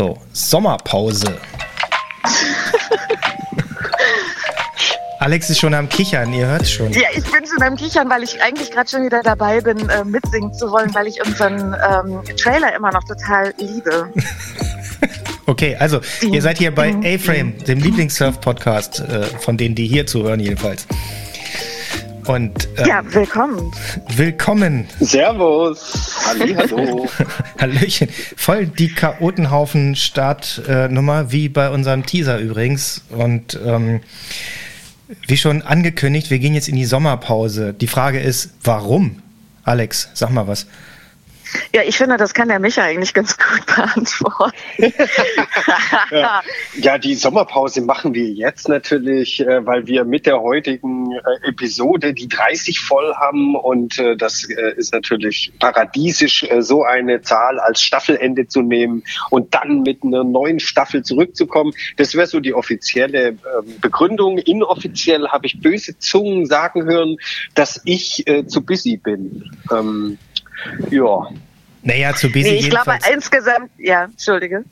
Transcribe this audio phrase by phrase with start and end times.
[0.00, 1.38] So, Sommerpause.
[5.18, 6.90] Alex ist schon am Kichern, ihr hört schon.
[6.92, 10.02] Ja, ich bin schon am Kichern, weil ich eigentlich gerade schon wieder dabei bin, äh,
[10.02, 14.10] mitsingen zu wollen, weil ich unseren ähm, Trailer immer noch total liebe.
[15.46, 20.40] okay, also ihr seid hier bei A-Frame, dem Lieblingssurf-Podcast äh, von denen, die hier zuhören
[20.40, 20.86] jedenfalls.
[22.30, 23.72] Und, ähm, ja, willkommen.
[24.14, 24.86] Willkommen.
[25.00, 26.16] Servus.
[26.28, 27.08] Hallo.
[27.60, 28.08] Hallöchen.
[28.36, 33.02] Voll die Chaotenhaufen-Startnummer, äh, wie bei unserem Teaser übrigens.
[33.08, 34.02] Und ähm,
[35.26, 37.74] wie schon angekündigt, wir gehen jetzt in die Sommerpause.
[37.74, 39.20] Die Frage ist, warum?
[39.64, 40.68] Alex, sag mal was.
[41.74, 44.54] Ja, ich finde, das kann der Micha eigentlich ganz gut beantworten.
[46.10, 46.42] ja.
[46.74, 52.12] ja, die Sommerpause machen wir jetzt natürlich, äh, weil wir mit der heutigen äh, Episode
[52.14, 54.44] die 30 voll haben und äh, das
[54.76, 60.60] ist natürlich paradiesisch, so eine Zahl als Staffelende zu nehmen und dann mit einer neuen
[60.60, 61.72] Staffel zurückzukommen.
[61.96, 63.38] Das wäre so die offizielle ähm,
[63.80, 64.38] Begründung.
[64.38, 67.16] Inoffiziell habe ich böse Zungen sagen hören,
[67.54, 69.50] dass ich zu busy bin.
[70.90, 71.28] Ja.
[71.82, 72.50] Naja, zu busy.
[72.50, 74.64] Nee, ich glaube insgesamt, ja, entschuldige.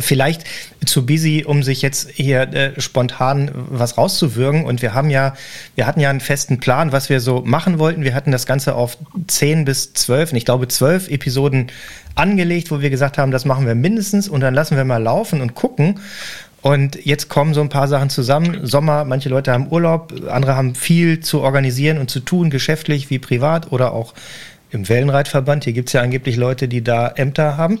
[0.00, 0.44] Vielleicht
[0.84, 4.66] zu busy, um sich jetzt hier äh, spontan was rauszuwürgen.
[4.66, 5.34] Und wir haben ja,
[5.74, 8.04] wir hatten ja einen festen Plan, was wir so machen wollten.
[8.04, 11.68] Wir hatten das Ganze auf 10 bis 12, ich glaube 12 Episoden
[12.14, 15.40] angelegt, wo wir gesagt haben, das machen wir mindestens und dann lassen wir mal laufen
[15.40, 15.98] und gucken.
[16.60, 18.66] Und jetzt kommen so ein paar Sachen zusammen.
[18.66, 23.18] Sommer, manche Leute haben Urlaub, andere haben viel zu organisieren und zu tun, geschäftlich wie
[23.18, 24.14] privat oder auch
[24.74, 25.64] im Wellenreitverband.
[25.64, 27.80] Hier gibt es ja angeblich Leute, die da Ämter haben.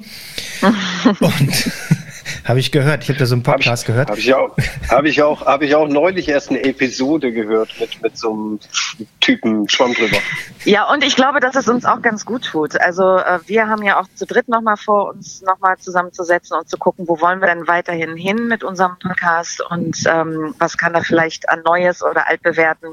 [1.20, 1.70] Und
[2.44, 3.02] habe ich gehört.
[3.02, 4.10] Ich habe da so einen Podcast hab ich, gehört.
[4.10, 4.56] Habe ich auch,
[4.88, 8.60] habe ich auch, habe ich auch neulich erst eine Episode gehört mit mit so einem
[9.20, 10.18] Typen Schwamm drüber.
[10.64, 12.80] Ja, und ich glaube, dass es uns auch ganz gut tut.
[12.80, 16.78] Also äh, wir haben ja auch zu dritt nochmal vor, uns nochmal zusammenzusetzen und zu
[16.78, 21.02] gucken, wo wollen wir denn weiterhin hin mit unserem Podcast und ähm, was kann da
[21.02, 22.90] vielleicht an Neues oder altbewährten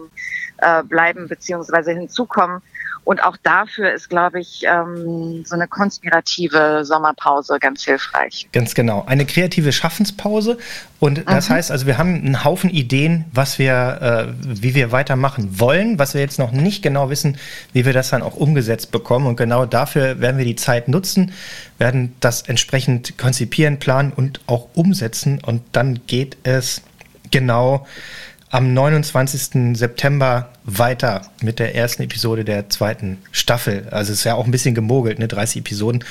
[0.58, 2.62] äh, bleiben beziehungsweise hinzukommen.
[3.04, 8.48] Und auch dafür ist, glaube ich, ähm, so eine konspirative Sommerpause ganz hilfreich.
[8.52, 9.04] Ganz genau.
[9.08, 10.60] Eine kreative Schaffenspause.
[11.02, 11.54] Und das mhm.
[11.56, 16.14] heißt also, wir haben einen Haufen Ideen, was wir, äh, wie wir weitermachen wollen, was
[16.14, 17.38] wir jetzt noch nicht genau wissen,
[17.74, 19.26] wie wir das dann auch umgesetzt bekommen.
[19.26, 21.32] Und genau dafür werden wir die Zeit nutzen,
[21.80, 25.40] werden das entsprechend konzipieren, planen und auch umsetzen.
[25.44, 26.84] Und dann geht es
[27.32, 27.88] genau
[28.52, 29.78] am 29.
[29.78, 33.88] September weiter mit der ersten Episode der zweiten Staffel.
[33.90, 35.28] Also es ist ja auch ein bisschen gemogelt, ne?
[35.28, 36.04] 30 Episoden.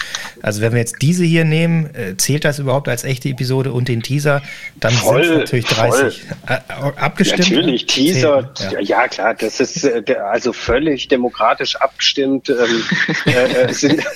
[0.43, 3.89] Also wenn wir jetzt diese hier nehmen, äh, zählt das überhaupt als echte Episode und
[3.89, 4.43] den Teaser,
[4.81, 6.23] dann voll, sind es natürlich 30.
[6.47, 6.59] Äh,
[6.97, 7.51] abgestimmt?
[7.51, 8.81] Natürlich, Teaser, ja.
[8.81, 9.09] ja.
[9.09, 12.49] klar, das ist äh, also völlig demokratisch abgestimmt.
[12.49, 14.03] Ähm, äh, sind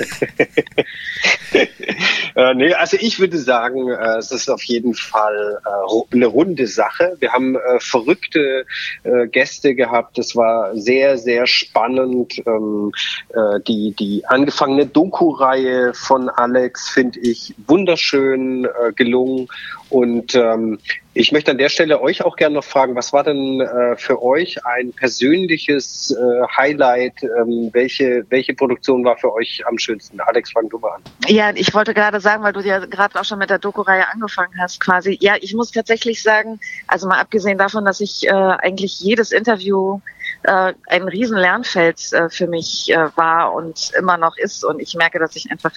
[2.34, 6.66] äh, nee, also ich würde sagen, äh, es ist auf jeden Fall äh, eine runde
[6.66, 7.16] Sache.
[7.20, 8.66] Wir haben äh, verrückte
[9.02, 10.18] äh, Gäste gehabt.
[10.18, 12.42] Es war sehr, sehr spannend.
[12.46, 12.92] Ähm,
[13.28, 19.48] äh, die, die angefangene Doku-Reihe von Alex finde ich wunderschön äh, gelungen.
[19.90, 20.78] Und ähm,
[21.14, 24.20] ich möchte an der Stelle euch auch gerne noch fragen, was war denn äh, für
[24.20, 27.22] euch ein persönliches äh, Highlight?
[27.22, 30.20] Ähm, welche, welche Produktion war für euch am schönsten?
[30.20, 31.02] Alex, fang du mal an.
[31.28, 34.54] Ja, ich wollte gerade sagen, weil du ja gerade auch schon mit der Doku-Reihe angefangen
[34.58, 35.16] hast, quasi.
[35.20, 36.58] Ja, ich muss tatsächlich sagen,
[36.88, 40.00] also mal abgesehen davon, dass ich äh, eigentlich jedes Interview
[40.42, 44.64] äh, ein riesen Lernfeld äh, für mich äh, war und immer noch ist.
[44.64, 45.72] Und ich merke, dass ich einfach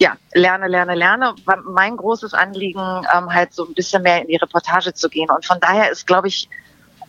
[0.00, 1.34] ja, lerne, lerne, lerne.
[1.64, 2.80] Mein großes Anliegen,
[3.14, 5.30] ähm, halt so ein bisschen mehr in die Reportage zu gehen.
[5.30, 6.48] Und von daher ist, glaube ich,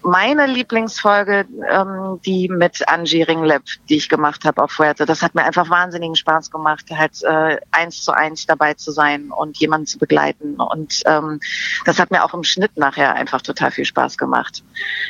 [0.04, 5.06] meine Lieblingsfolge ähm, die mit Angie Ringleb, die ich gemacht habe auf Fuerte.
[5.06, 9.32] Das hat mir einfach wahnsinnigen Spaß gemacht, halt äh, eins zu eins dabei zu sein
[9.32, 10.56] und jemanden zu begleiten.
[10.56, 11.40] Und ähm,
[11.86, 14.64] das hat mir auch im Schnitt nachher einfach total viel Spaß gemacht.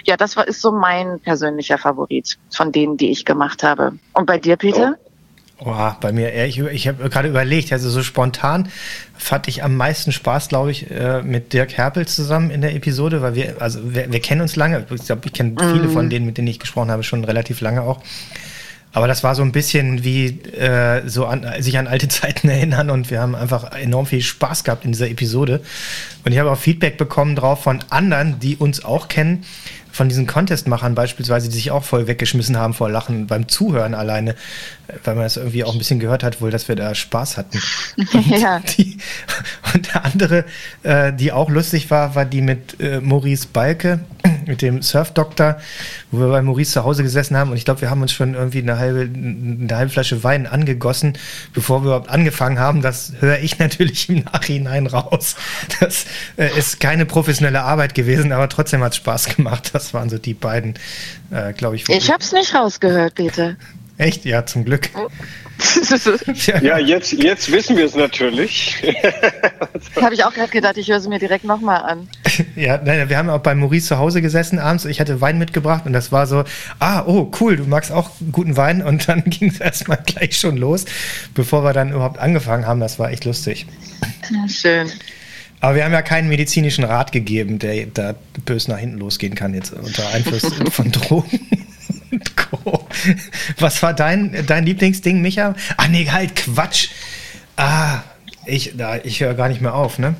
[0.04, 3.94] Ja, das war ist so mein persönlicher Favorit von denen, die ich gemacht habe.
[4.14, 4.98] Und bei dir, Peter?
[5.00, 5.11] Oh.
[5.64, 8.70] Oh, bei mir, ich, ich habe gerade überlegt, also so spontan
[9.16, 13.22] fand ich am meisten Spaß, glaube ich, äh, mit Dirk Herpel zusammen in der Episode,
[13.22, 14.84] weil wir, also wir, wir kennen uns lange.
[14.90, 16.10] Ich glaube, ich kenne viele von mhm.
[16.10, 18.02] denen, mit denen ich gesprochen habe, schon relativ lange auch.
[18.94, 22.90] Aber das war so ein bisschen wie äh, so an, sich an alte Zeiten erinnern
[22.90, 25.62] und wir haben einfach enorm viel Spaß gehabt in dieser Episode.
[26.26, 29.46] Und ich habe auch Feedback bekommen drauf von anderen, die uns auch kennen,
[29.92, 34.36] von diesen Contest-Machern beispielsweise, die sich auch voll weggeschmissen haben vor Lachen beim Zuhören alleine,
[35.04, 37.62] weil man das irgendwie auch ein bisschen gehört hat, wohl, dass wir da Spaß hatten.
[38.14, 38.60] Und, ja.
[38.60, 38.98] die,
[39.74, 40.46] und der andere,
[40.84, 44.00] äh, die auch lustig war, war die mit äh, Maurice Balke,
[44.46, 45.58] mit dem Surfdoktor,
[46.12, 48.34] wo wir bei Maurice zu Hause gesessen haben und ich glaube, wir haben uns schon
[48.34, 51.18] irgendwie eine halbe, eine halbe Flasche Wein angegossen,
[51.54, 52.82] bevor wir überhaupt angefangen haben.
[52.82, 55.36] Das höre ich natürlich im Nachhinein raus.
[55.80, 56.06] Das
[56.38, 59.72] äh, ist keine professionelle Arbeit gewesen, aber trotzdem hat es Spaß gemacht.
[59.82, 60.76] Das waren so die beiden,
[61.32, 61.90] äh, glaube ich.
[61.90, 63.56] Ich habe es nicht rausgehört, Peter.
[63.98, 64.26] Echt?
[64.26, 64.90] Ja, zum Glück.
[66.62, 68.82] ja, jetzt, jetzt wissen wir es natürlich.
[70.02, 72.08] Habe ich auch gerade gedacht, ich höre sie mir direkt nochmal an.
[72.56, 74.86] Ja, nein, wir haben auch bei Maurice zu Hause gesessen abends.
[74.86, 76.44] Ich hatte Wein mitgebracht und das war so,
[76.80, 78.82] ah, oh, cool, du magst auch guten Wein.
[78.82, 80.86] Und dann ging es erstmal gleich schon los,
[81.36, 82.80] bevor wir dann überhaupt angefangen haben.
[82.80, 83.68] Das war echt lustig.
[84.32, 84.92] Ja, schön.
[85.62, 88.16] Aber wir haben ja keinen medizinischen Rat gegeben, der da
[88.46, 91.40] böse nach hinten losgehen kann, jetzt unter Einfluss von Drogen.
[92.36, 92.88] Co.
[93.60, 95.56] Was war dein, dein Lieblingsding, Micha?
[95.78, 96.90] Ach nee, halt Quatsch.
[97.56, 98.00] Ah,
[98.46, 98.74] ich,
[99.04, 100.16] ich höre gar nicht mehr auf, ne?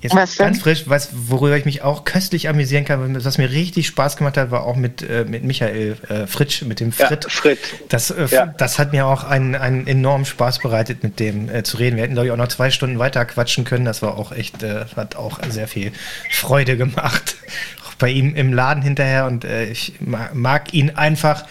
[0.00, 3.88] Jetzt was ganz frisch, was, worüber ich mich auch köstlich amüsieren kann, was mir richtig
[3.88, 7.24] Spaß gemacht hat, war auch mit, äh, mit Michael äh, Fritsch, mit dem Frit.
[7.24, 7.58] Ja, Frit.
[7.88, 8.46] Das, äh, ja.
[8.46, 11.96] das hat mir auch einen, einen enormen Spaß bereitet, mit dem äh, zu reden.
[11.96, 13.84] Wir hätten, glaube ich, auch noch zwei Stunden weiter quatschen können.
[13.84, 15.92] Das war auch echt, äh, hat auch sehr viel
[16.30, 17.36] Freude gemacht
[17.98, 21.44] bei ihm im Laden hinterher und äh, ich mag ihn einfach.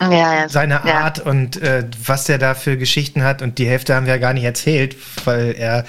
[0.00, 0.48] Ja.
[0.48, 1.24] seine Art ja.
[1.24, 4.32] und äh, was er da für Geschichten hat und die Hälfte haben wir ja gar
[4.32, 5.84] nicht erzählt, weil er,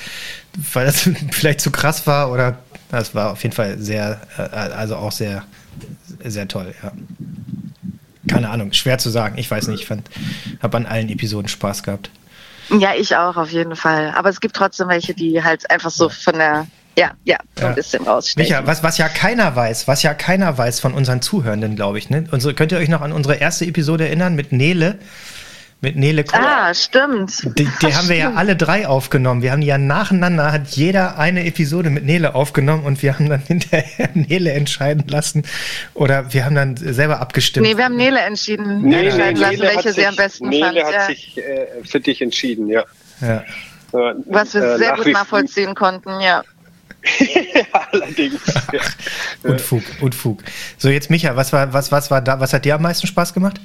[0.73, 1.01] weil das
[1.31, 2.57] vielleicht zu krass war oder
[2.91, 5.43] das war auf jeden Fall sehr, äh, also auch sehr,
[6.23, 6.91] sehr toll, ja.
[8.25, 9.37] Keine Ahnung, schwer zu sagen.
[9.37, 10.09] Ich weiß nicht, ich fand,
[10.61, 12.09] habe an allen Episoden Spaß gehabt.
[12.69, 14.13] Ja, ich auch auf jeden Fall.
[14.15, 17.75] Aber es gibt trotzdem welche, die halt einfach so von der ja, ja, so ein
[17.75, 18.51] bisschen rausstechen.
[18.51, 22.09] Micha, was, was ja keiner weiß, was ja keiner weiß von unseren Zuhörenden, glaube ich.
[22.09, 22.25] Ne?
[22.31, 24.99] Und so, könnt ihr euch noch an unsere erste Episode erinnern mit Nele?
[25.83, 26.39] Mit Nele Kohl.
[26.39, 27.43] Ah, stimmt.
[27.59, 29.41] Die, die haben wir ja alle drei aufgenommen.
[29.41, 33.41] Wir haben ja nacheinander, hat jeder eine Episode mit Nele aufgenommen und wir haben dann
[33.47, 35.43] hinterher Nele entscheiden lassen.
[35.93, 37.67] Oder wir haben dann selber abgestimmt.
[37.67, 40.63] Nee, wir haben Nele entschieden, Nele, entscheiden Nele lassen, welche sich, sie am besten Nele
[40.63, 40.75] fand.
[40.75, 41.05] Nele hat ja.
[41.05, 42.85] sich äh, für dich entschieden, ja.
[43.19, 43.43] ja.
[43.91, 46.45] Was wir äh, sehr gut nachvollziehen konnten, ja.
[47.91, 48.39] Allerdings.
[48.71, 48.79] Ja.
[49.51, 50.43] Unfug, Unfug.
[50.77, 53.33] So, jetzt Micha, was war, was, was war da, was hat dir am meisten Spaß
[53.33, 53.59] gemacht?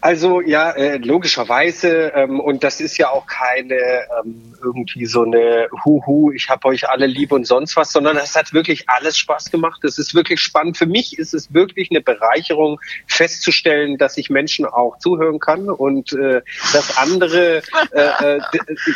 [0.00, 5.68] Also ja, äh, logischerweise, ähm, und das ist ja auch keine ähm, irgendwie so eine
[5.84, 9.50] Huhu, ich habe euch alle lieb und sonst was, sondern das hat wirklich alles Spaß
[9.50, 9.84] gemacht.
[9.84, 10.78] Es ist wirklich spannend.
[10.78, 16.12] Für mich ist es wirklich eine Bereicherung, festzustellen, dass ich Menschen auch zuhören kann und
[16.14, 16.40] äh,
[16.72, 17.62] dass andere
[17.92, 18.40] äh, äh,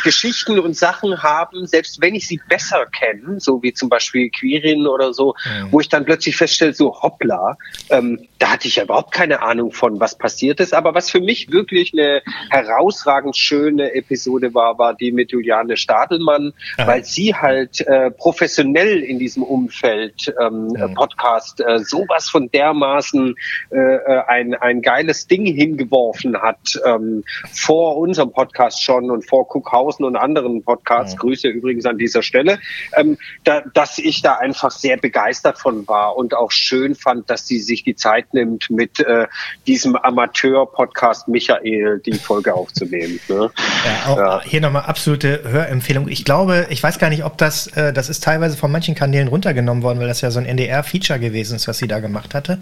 [0.03, 4.87] Geschichten und Sachen haben, selbst wenn ich sie besser kenne, so wie zum Beispiel Quirin
[4.87, 5.71] oder so, mhm.
[5.71, 7.57] wo ich dann plötzlich feststelle, so hoppla,
[7.89, 11.21] ähm, da hatte ich ja überhaupt keine Ahnung von, was passiert ist, aber was für
[11.21, 16.87] mich wirklich eine herausragend schöne Episode war, war die mit Juliane Stadelmann, Aha.
[16.87, 20.93] weil sie halt äh, professionell in diesem Umfeld ähm, mhm.
[20.93, 23.35] Podcast äh, sowas von dermaßen
[23.71, 29.47] äh, äh, ein, ein geiles Ding hingeworfen hat, ähm, vor unserem Podcast schon und vor
[29.47, 31.19] Kuckhausen und anderen Podcasts, mhm.
[31.19, 32.59] Grüße übrigens an dieser Stelle,
[32.97, 37.47] ähm, da, dass ich da einfach sehr begeistert von war und auch schön fand, dass
[37.47, 39.27] sie sich die Zeit nimmt, mit äh,
[39.65, 43.19] diesem Amateur-Podcast Podcast Michael die Folge aufzunehmen.
[43.27, 43.49] Ne?
[43.85, 44.41] Ja, auch ja.
[44.43, 46.07] hier nochmal absolute Hörempfehlung.
[46.07, 49.27] Ich glaube, ich weiß gar nicht, ob das, äh, das ist teilweise von manchen Kanälen
[49.27, 52.59] runtergenommen worden, weil das ja so ein NDR-Feature gewesen ist, was sie da gemacht hatte.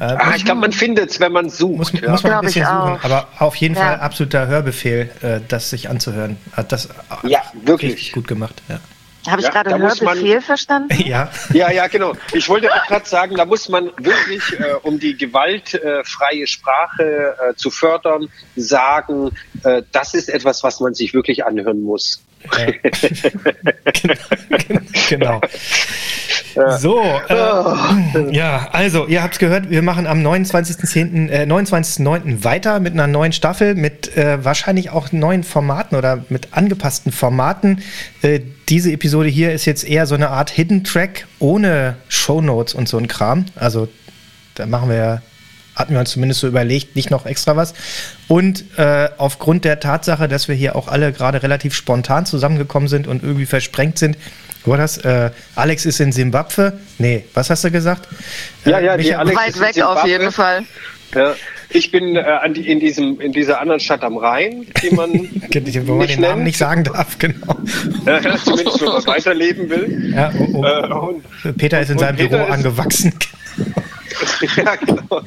[0.00, 1.78] Äh, ah, ich glaube, man findet es, wenn man sucht.
[1.78, 2.10] Muss, ja.
[2.10, 3.82] muss man ein bisschen suchen, aber auf jeden ja.
[3.82, 6.36] Fall absoluter Hörbefehl, äh, das sich anzuhören.
[6.52, 6.88] Hat das
[7.22, 8.62] ja, wirklich gut gemacht.
[8.68, 8.80] Ja.
[9.26, 10.88] Habe ich ja, gerade Hörbefehl man, verstanden?
[11.04, 11.30] Ja.
[11.52, 12.14] ja, ja, genau.
[12.32, 17.36] Ich wollte auch gerade sagen, da muss man wirklich, äh, um die gewaltfreie äh, Sprache
[17.50, 19.30] äh, zu fördern, sagen,
[19.64, 22.22] äh, das ist etwas, was man sich wirklich anhören muss.
[25.08, 25.40] genau.
[26.78, 32.44] So, äh, ja, also ihr habt gehört, wir machen am 29.10., äh, 29.09.
[32.44, 37.82] weiter mit einer neuen Staffel, mit äh, wahrscheinlich auch neuen Formaten oder mit angepassten Formaten.
[38.22, 42.88] Äh, diese Episode hier ist jetzt eher so eine Art Hidden Track ohne Shownotes und
[42.88, 43.46] so ein Kram.
[43.56, 43.88] Also
[44.54, 45.22] da machen wir ja
[45.80, 47.74] hatten wir uns zumindest so überlegt, nicht noch extra was.
[48.28, 53.06] Und äh, aufgrund der Tatsache, dass wir hier auch alle gerade relativ spontan zusammengekommen sind
[53.06, 54.16] und irgendwie versprengt sind,
[54.64, 54.98] wo war das?
[54.98, 56.74] Äh, Alex ist in Simbabwe?
[56.98, 58.06] Nee, was hast du gesagt?
[58.64, 60.00] Ja, ja, die Alex weit weg Zimbabwe.
[60.02, 60.64] auf jeden Fall.
[61.14, 61.34] Ja,
[61.70, 65.10] ich bin äh, die, in, diesem, in dieser anderen Stadt am Rhein, die man,
[65.86, 67.56] Wo man den Namen nicht sagen darf, genau.
[68.06, 70.12] Ja, zumindest, wenn man weiterleben will.
[70.14, 70.64] Ja, oh, oh.
[70.64, 73.12] Äh, und, Peter ist in seinem Peter Büro angewachsen.
[74.56, 75.22] ja, genau.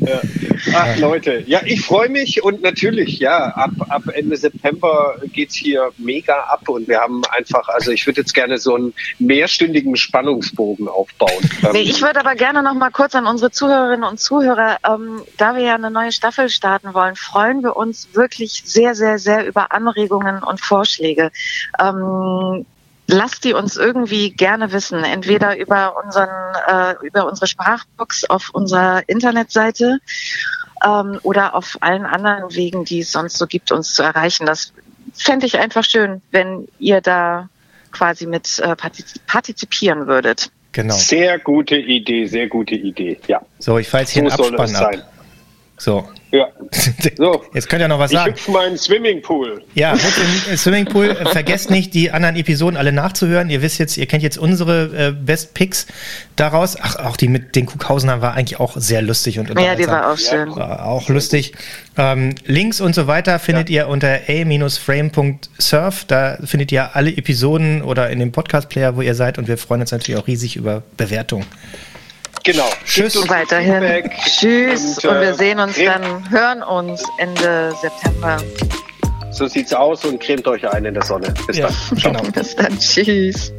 [0.00, 0.20] ja.
[0.74, 5.90] Ach, Leute, ja, ich freue mich und natürlich, ja, ab, ab Ende September geht's hier
[5.98, 10.88] mega ab und wir haben einfach, also ich würde jetzt gerne so einen mehrstündigen Spannungsbogen
[10.88, 11.50] aufbauen.
[11.72, 15.54] Nee, ich würde aber gerne noch mal kurz an unsere Zuhörerinnen und Zuhörer, ähm, da
[15.54, 19.72] wir ja eine neue Staffel starten wollen, freuen wir uns wirklich sehr, sehr, sehr über
[19.72, 21.30] Anregungen und Vorschläge.
[21.80, 22.66] Ähm,
[23.08, 26.28] lasst die uns irgendwie gerne wissen, entweder über unseren
[26.68, 29.98] äh, über unsere Sprachbox auf unserer Internetseite
[30.86, 34.46] ähm, oder auf allen anderen Wegen, die es sonst so gibt, uns zu erreichen.
[34.46, 34.72] Das
[35.14, 37.48] fände ich einfach schön, wenn ihr da
[37.90, 38.76] quasi mit äh,
[39.26, 40.50] partizipieren würdet.
[40.72, 40.94] Genau.
[40.94, 43.40] Sehr gute Idee, sehr gute Idee, ja.
[43.58, 45.17] So, ich jetzt hier so einen Abspann ab.
[45.78, 46.08] So.
[46.30, 46.48] Ja.
[47.16, 47.42] So.
[47.54, 48.34] Jetzt könnt ihr noch was sagen.
[48.34, 49.62] Ich hüpfe mal in den Swimmingpool.
[49.74, 51.14] Ja, im Swimmingpool.
[51.14, 53.50] Vergesst nicht, die anderen Episoden alle nachzuhören.
[53.50, 55.86] Ihr wisst jetzt, ihr kennt jetzt unsere äh, Best Picks
[56.36, 56.76] daraus.
[56.80, 60.12] Ach, auch die mit den Kuckhausenern war eigentlich auch sehr lustig und Ja, die war
[60.12, 60.54] auch schön.
[60.54, 61.54] War auch lustig.
[61.96, 63.84] Ähm, Links und so weiter findet ja.
[63.84, 66.04] ihr unter a-frame.surf.
[66.04, 69.38] Da findet ihr alle Episoden oder in dem Podcast-Player, wo ihr seid.
[69.38, 71.46] Und wir freuen uns natürlich auch riesig über Bewertungen.
[72.50, 72.70] Genau.
[72.86, 73.14] Tschüss.
[73.14, 73.74] Und weiterhin.
[73.74, 74.10] Feedback.
[74.24, 74.96] Tschüss.
[74.96, 78.38] Und, äh, und, wir sehen uns dann, hören uns Ende September.
[79.32, 81.34] So sieht's aus und cremt euch ein in der Sonne.
[81.46, 81.98] Bis ja, dann.
[82.14, 82.22] Genau.
[82.30, 82.78] Bis dann.
[82.78, 83.52] Tschüss.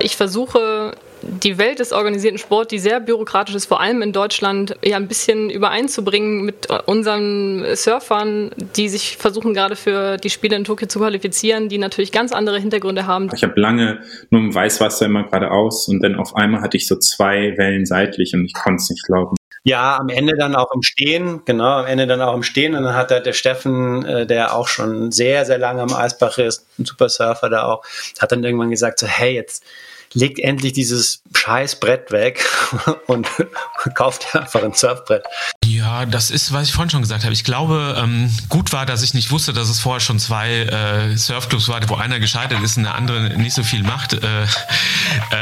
[0.00, 0.96] Ich versuche
[1.42, 5.08] die Welt des organisierten Sports, die sehr bürokratisch ist, vor allem in Deutschland, ja ein
[5.08, 11.00] bisschen übereinzubringen mit unseren Surfern, die sich versuchen gerade für die Spiele in Tokio zu
[11.00, 13.30] qualifizieren, die natürlich ganz andere Hintergründe haben.
[13.34, 16.96] Ich habe lange nur im Weißwasser immer geradeaus und dann auf einmal hatte ich so
[16.96, 19.36] zwei Wellen seitlich und ich konnte es nicht glauben.
[19.62, 22.74] Ja, am Ende dann auch im Stehen, genau, am Ende dann auch im Stehen.
[22.74, 26.38] Und dann hat der, der Steffen, äh, der auch schon sehr, sehr lange am Eisbach
[26.38, 27.84] ist, ein Supersurfer da auch,
[28.18, 29.64] hat dann irgendwann gesagt, so, hey, jetzt
[30.14, 32.44] legt endlich dieses scheiß Brett weg
[33.06, 33.28] und
[33.94, 35.24] kauft einfach ein Surfbrett.
[35.64, 37.32] Ja, das ist, was ich vorhin schon gesagt habe.
[37.32, 41.16] Ich glaube, ähm, gut war, dass ich nicht wusste, dass es vorher schon zwei äh,
[41.16, 44.14] Surfclubs war, wo einer gescheitert ist und der andere nicht so viel macht.
[44.14, 44.46] Äh, äh,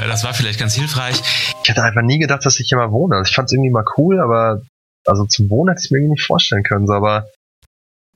[0.06, 1.20] das war vielleicht ganz hilfreich.
[1.62, 3.16] Ich hätte einfach nie gedacht, dass ich hier mal wohne.
[3.16, 4.62] Also ich fand es irgendwie mal cool, aber
[5.06, 6.86] also zum Wohnen hätte ich mir irgendwie nicht vorstellen können.
[6.86, 7.26] So, aber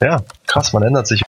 [0.02, 1.22] ja, krass, man ändert sich.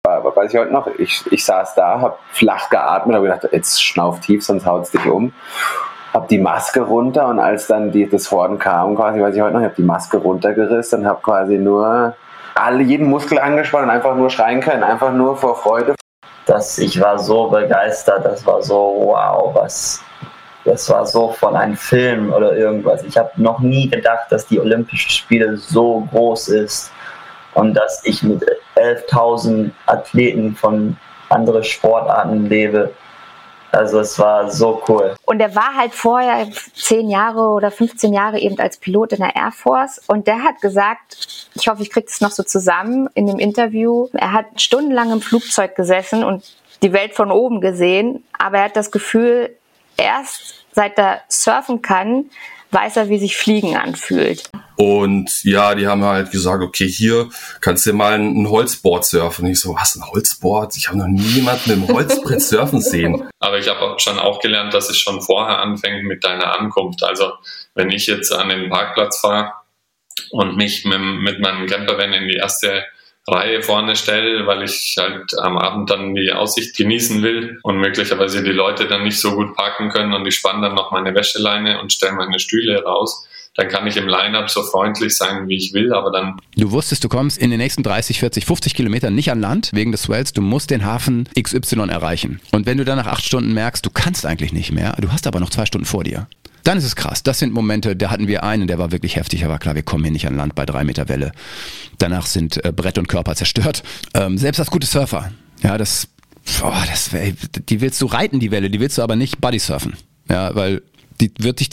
[0.42, 4.18] Weiß ich heute noch, ich, ich saß da, habe flach geatmet, habe gedacht, jetzt schnauf
[4.18, 5.32] tief, sonst haut es dich um.
[6.12, 9.52] Hab die Maske runter und als dann die, das Horden kam, quasi, weiß ich heute
[9.52, 12.16] noch, ich habe die Maske runtergerissen und habe quasi nur
[12.56, 15.94] alle, jeden Muskel angespannt und einfach nur schreien können, einfach nur vor Freude.
[16.46, 20.02] Das, ich war so begeistert, das war so, wow, was,
[20.64, 23.04] das war so von einem Film oder irgendwas.
[23.04, 26.90] Ich habe noch nie gedacht, dass die Olympischen Spiele so groß ist
[27.54, 28.44] und dass ich mit
[28.82, 30.96] 11.000 Athleten von
[31.28, 32.92] anderen Sportarten lebe.
[33.72, 35.14] Also es war so cool.
[35.24, 39.34] Und er war halt vorher zehn Jahre oder 15 Jahre eben als Pilot in der
[39.34, 43.26] Air Force und der hat gesagt, ich hoffe, ich kriege das noch so zusammen in
[43.26, 46.44] dem Interview, er hat stundenlang im Flugzeug gesessen und
[46.82, 49.56] die Welt von oben gesehen, aber er hat das Gefühl,
[49.96, 52.26] erst seit er surfen kann,
[52.72, 54.44] weiß er, wie sich Fliegen anfühlt.
[54.76, 57.28] Und ja, die haben halt gesagt, okay, hier
[57.60, 59.44] kannst du mal ein Holzboard surfen.
[59.44, 60.76] Und ich so, was, ein Holzboard?
[60.76, 63.28] Ich habe noch nie jemanden mit einem Holzbrett surfen sehen.
[63.38, 67.02] Aber ich habe schon auch gelernt, dass es schon vorher anfängt mit deiner Ankunft.
[67.04, 67.32] Also
[67.74, 69.52] wenn ich jetzt an den Parkplatz fahre
[70.30, 72.84] und mich mit, mit meinem Campervan in die erste
[73.28, 78.42] Reihe vorne stelle, weil ich halt am Abend dann die Aussicht genießen will und möglicherweise
[78.42, 81.80] die Leute dann nicht so gut parken können und ich spanne dann noch meine Wäscheleine
[81.80, 85.74] und stelle meine Stühle raus dann kann ich im Line-Up so freundlich sein, wie ich
[85.74, 86.38] will, aber dann.
[86.56, 89.92] Du wusstest, du kommst in den nächsten 30, 40, 50 Kilometern nicht an Land wegen
[89.92, 90.32] des Swells.
[90.32, 92.40] Du musst den Hafen XY erreichen.
[92.52, 95.26] Und wenn du dann nach acht Stunden merkst, du kannst eigentlich nicht mehr, du hast
[95.26, 96.28] aber noch zwei Stunden vor dir.
[96.64, 97.22] Dann ist es krass.
[97.22, 100.04] Das sind Momente, da hatten wir einen, der war wirklich heftig, aber klar, wir kommen
[100.04, 101.32] hier nicht an Land bei drei Meter Welle.
[101.98, 103.82] Danach sind äh, Brett und Körper zerstört.
[104.14, 106.08] Ähm, selbst als gute Surfer, ja, das,
[106.60, 107.10] boah, das,
[107.68, 109.94] die willst du reiten, die Welle, die willst du aber nicht Buddy surfen.
[110.28, 110.82] Ja, weil
[111.20, 111.68] die wird dich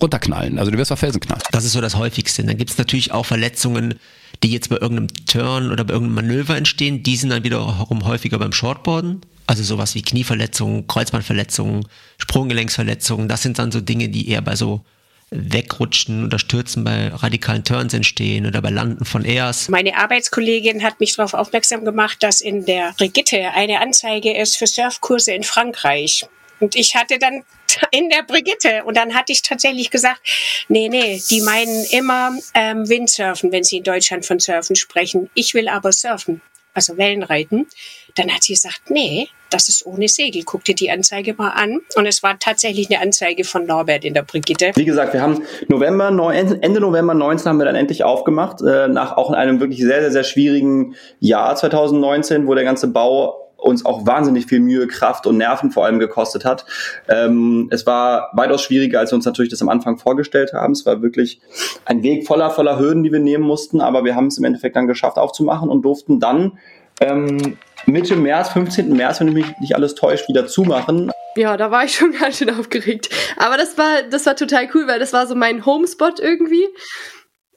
[0.00, 0.58] runterknallen.
[0.58, 1.42] Also du wirst auf Felsen knallen.
[1.52, 2.42] Das ist so das Häufigste.
[2.42, 3.94] Dann gibt es natürlich auch Verletzungen,
[4.42, 7.02] die jetzt bei irgendeinem Turn oder bei irgendeinem Manöver entstehen.
[7.02, 9.20] Die sind dann wiederum häufiger beim Shortboarden.
[9.48, 11.88] Also sowas wie Knieverletzungen, Kreuzbandverletzungen,
[12.18, 13.28] Sprunggelenksverletzungen.
[13.28, 14.84] Das sind dann so Dinge, die eher bei so
[15.30, 19.70] Wegrutschen oder Stürzen bei radikalen Turns entstehen oder bei Landen von Airs.
[19.70, 24.66] Meine Arbeitskollegin hat mich darauf aufmerksam gemacht, dass in der Brigitte eine Anzeige ist für
[24.66, 26.26] Surfkurse in Frankreich.
[26.60, 27.42] Und ich hatte dann
[27.90, 30.20] in der Brigitte und dann hatte ich tatsächlich gesagt,
[30.68, 35.30] nee, nee, die meinen immer ähm, Windsurfen, wenn sie in Deutschland von Surfen sprechen.
[35.32, 36.42] Ich will aber surfen,
[36.78, 37.66] also Wellenreiten.
[38.14, 40.42] Dann hat sie gesagt, nee, das ist ohne Segel.
[40.44, 41.80] Guck dir die Anzeige mal an.
[41.96, 44.70] Und es war tatsächlich eine Anzeige von Norbert in der Brigitte.
[44.76, 49.16] Wie gesagt, wir haben November, Ende November 19 haben wir dann endlich aufgemacht, äh, nach
[49.16, 53.84] auch in einem wirklich sehr, sehr, sehr schwierigen Jahr 2019, wo der ganze Bau uns
[53.84, 56.64] auch wahnsinnig viel Mühe, Kraft und Nerven vor allem gekostet hat.
[57.08, 60.72] Ähm, es war weitaus schwieriger, als wir uns natürlich das am Anfang vorgestellt haben.
[60.72, 61.40] Es war wirklich
[61.84, 64.76] ein Weg voller, voller Hürden, die wir nehmen mussten, aber wir haben es im Endeffekt
[64.76, 66.58] dann geschafft aufzumachen und durften dann
[67.00, 68.92] ähm, Mitte März, 15.
[68.92, 71.10] März, wenn mich nicht alles täuscht, wieder zumachen.
[71.36, 73.10] Ja, da war ich schon ganz schön aufgeregt.
[73.36, 76.66] Aber das war, das war total cool, weil das war so mein Homespot irgendwie.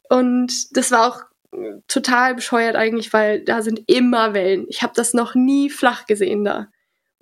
[0.10, 1.31] Und das war auch
[1.88, 4.66] total bescheuert eigentlich, weil da sind immer Wellen.
[4.70, 6.68] Ich habe das noch nie flach gesehen da.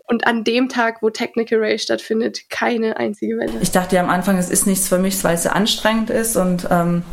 [0.08, 3.60] Und an dem Tag, wo Technical Race stattfindet, keine einzige Welle.
[3.62, 6.36] Ich dachte ja am Anfang, es ist nichts für mich, weil es so anstrengend ist
[6.36, 7.04] und ähm,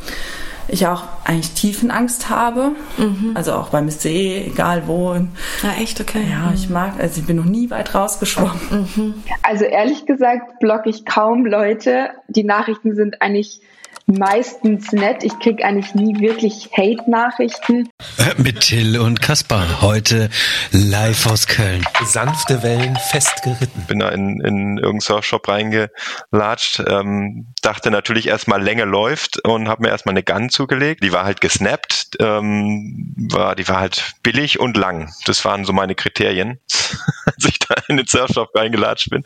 [0.68, 2.73] ich auch eigentlich Tiefenangst habe.
[2.96, 3.32] Mhm.
[3.35, 5.14] Also auch beim See, egal wo.
[5.14, 6.25] Ja, echt, okay.
[6.28, 8.88] Ja, ich mag, also ich bin noch nie weit rausgeschwommen.
[8.96, 9.14] Mhm.
[9.42, 12.11] Also ehrlich gesagt blogge ich kaum Leute.
[12.28, 13.61] Die Nachrichten sind eigentlich
[14.06, 15.25] meistens nett.
[15.25, 17.88] Ich kriege eigentlich nie wirklich Hate-Nachrichten.
[18.38, 20.30] Mit Till und Kaspar, heute
[20.70, 21.84] live aus Köln.
[22.04, 23.84] Sanfte Wellen festgeritten.
[23.86, 29.82] Bin da in, in irgendeinen Surfshop reingelatscht, ähm, dachte natürlich erstmal Länge läuft und habe
[29.82, 31.02] mir erstmal eine Gun zugelegt.
[31.02, 35.12] Die war halt gesnappt, ähm, war, die war halt billig und lang.
[35.26, 36.60] Das waren so meine Kriterien,
[37.26, 39.25] als ich da in den Surfshop reingelatscht bin.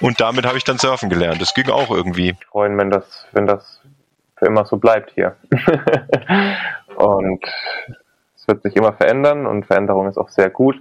[0.00, 1.40] Und damit habe ich dann surfen gelernt.
[1.40, 2.36] Das ging auch irgendwie.
[2.50, 3.80] Freuen, wenn das, wenn das
[4.44, 5.36] für immer so bleibt hier.
[6.96, 7.44] und
[8.36, 10.76] es wird sich immer verändern und Veränderung ist auch sehr gut.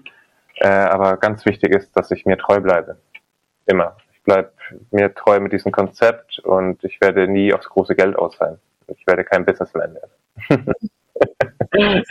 [0.58, 2.98] Äh, aber ganz wichtig ist, dass ich mir treu bleibe.
[3.66, 3.96] Immer.
[4.12, 4.52] Ich bleibe
[4.92, 8.60] mir treu mit diesem Konzept und ich werde nie aufs große Geld ausfallen.
[8.88, 10.12] Ich werde kein Businessman werden.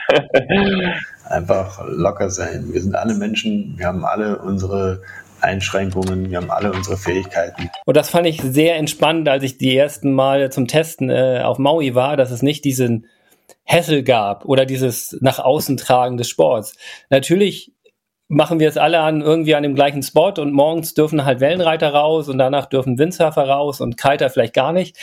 [1.29, 2.73] Einfach locker sein.
[2.73, 5.03] Wir sind alle Menschen, wir haben alle unsere
[5.43, 7.71] Einschränkungen, wir haben alle unsere Fähigkeiten.
[7.85, 11.59] Und das fand ich sehr entspannend, als ich die ersten Mal zum Testen äh, auf
[11.59, 13.07] Maui war, dass es nicht diesen
[13.67, 16.77] Hassel gab oder dieses nach außen tragen des Sports.
[17.11, 17.73] Natürlich
[18.29, 21.93] machen wir es alle an irgendwie an dem gleichen Spot und morgens dürfen halt Wellenreiter
[21.93, 24.97] raus und danach dürfen Windsurfer raus und Kiter vielleicht gar nicht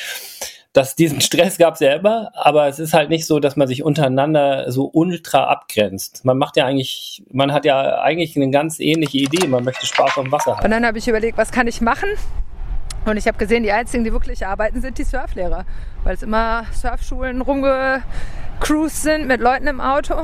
[0.74, 3.68] dass diesen Stress gab es ja immer, aber es ist halt nicht so, dass man
[3.68, 6.26] sich untereinander so ultra abgrenzt.
[6.26, 9.48] Man macht ja eigentlich, man hat ja eigentlich eine ganz ähnliche Idee.
[9.48, 10.66] Man möchte Spaß am Wasser haben.
[10.66, 12.10] Und dann habe ich überlegt, was kann ich machen?
[13.06, 15.66] Und ich habe gesehen, die einzigen, die wirklich arbeiten, sind die Surflehrer,
[16.04, 20.16] weil es immer Surfschulen rumgecruised sind mit Leuten im Auto.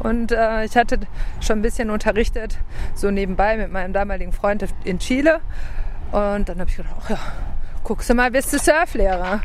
[0.00, 1.00] Und äh, ich hatte
[1.40, 2.58] schon ein bisschen unterrichtet,
[2.94, 5.40] so nebenbei mit meinem damaligen Freund in Chile.
[6.12, 7.18] Und dann habe ich gedacht, ach ja,
[7.82, 9.40] guckst du mal, bist du Surflehrer.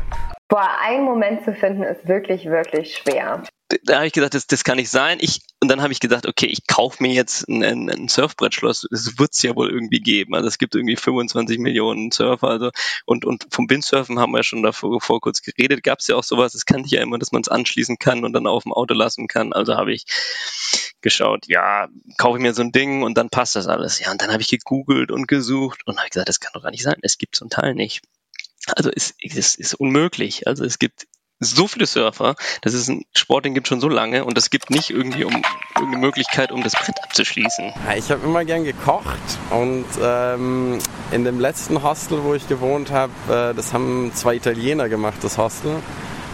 [0.50, 3.44] Boah, einen Moment zu finden ist wirklich, wirklich schwer.
[3.84, 5.18] Da habe ich gedacht, das, das kann nicht sein.
[5.20, 8.88] Ich, und dann habe ich gedacht, okay, ich kaufe mir jetzt ein, ein, ein Surfbrettschloss.
[8.92, 10.36] Das wird es ja wohl irgendwie geben.
[10.36, 12.50] Also es gibt irgendwie 25 Millionen Surfer.
[12.50, 12.72] Also
[13.06, 15.82] und, und vom Windsurfen haben wir schon davor vor kurz geredet.
[15.84, 16.54] Gab es ja auch sowas.
[16.54, 18.94] Das kannte ich ja immer, dass man es anschließen kann und dann auf dem Auto
[18.94, 19.54] lassen kann.
[19.54, 20.06] Also habe ich
[21.02, 24.00] geschaut, ja, kaufe ich mir so ein Ding und dann passt das alles.
[24.00, 26.72] Ja, und dann habe ich gegoogelt und gesucht und habe gesagt, das kann doch gar
[26.72, 27.00] nicht sein.
[27.02, 28.02] Es gibt so ein Teil nicht.
[28.76, 30.48] Also es, es ist unmöglich.
[30.48, 31.08] Also es gibt
[31.40, 34.70] so viele Surfer, das ist ein Sport, den gibt schon so lange und es gibt
[34.70, 35.44] nicht irgendwie um
[35.76, 37.74] irgendeine Möglichkeit, um das Brett abzuschließen.
[37.98, 40.80] Ich habe immer gern gekocht und ähm,
[41.12, 45.38] in dem letzten Hostel, wo ich gewohnt habe, äh, das haben zwei Italiener gemacht, das
[45.38, 45.82] Hostel.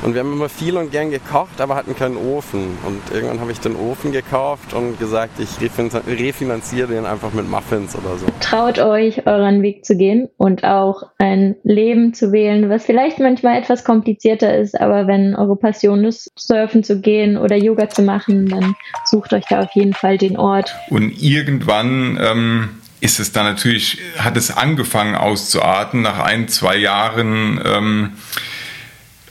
[0.02, 2.78] Und wir haben immer viel und gern gekocht, aber hatten keinen Ofen.
[2.86, 7.96] Und irgendwann habe ich den Ofen gekauft und gesagt, ich refinanziere den einfach mit Muffins
[7.96, 8.26] oder so.
[8.40, 13.60] Traut euch, euren Weg zu gehen und auch ein Leben zu wählen, was vielleicht manchmal
[13.60, 18.48] etwas komplizierter ist, aber wenn eure Passion ist, surfen zu gehen oder Yoga zu machen,
[18.48, 20.76] dann sucht euch da auf jeden Fall den Ort.
[20.90, 22.70] Und irgendwann ähm,
[23.02, 27.62] ist es dann natürlich, hat es angefangen auszuarten nach ein, zwei Jahren.
[27.66, 28.12] Ähm,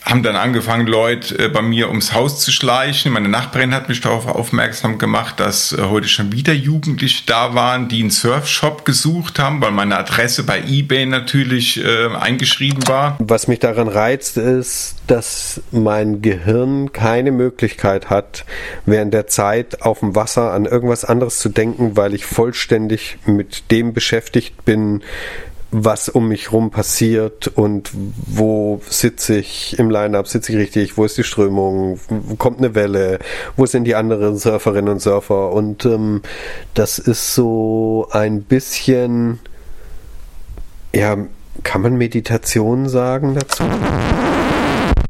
[0.04, 3.12] haben dann angefangen, Leute äh, bei mir ums Haus zu schleichen.
[3.12, 7.88] Meine Nachbarin hat mich darauf aufmerksam gemacht, dass äh, heute schon wieder Jugendliche da waren,
[7.88, 13.16] die einen Surfshop gesucht haben, weil meine Adresse bei eBay natürlich äh, eingeschrieben war.
[13.18, 18.44] Was mich daran reizt, ist, dass mein Gehirn keine Möglichkeit hat,
[18.86, 23.70] während der Zeit auf dem Wasser an irgendwas anderes zu denken, weil ich vollständig mit
[23.70, 25.02] dem beschäftigt bin,
[25.70, 27.90] was um mich rum passiert und
[28.26, 32.00] wo sitze ich im Line-Up, sitze ich richtig, wo ist die Strömung,
[32.38, 33.18] kommt eine Welle,
[33.56, 36.22] wo sind die anderen Surferinnen und Surfer und ähm,
[36.74, 39.40] das ist so ein bisschen
[40.94, 41.16] ja,
[41.62, 43.64] kann man Meditation sagen dazu?